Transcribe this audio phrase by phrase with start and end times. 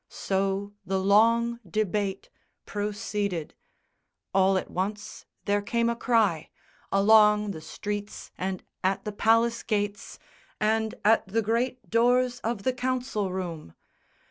[0.09, 2.31] So the long debate
[2.65, 3.53] Proceeded.
[4.33, 6.49] All at once there came a cry
[6.91, 10.17] Along the streets and at the palace gates
[10.59, 13.75] And at the great doors of the Council room!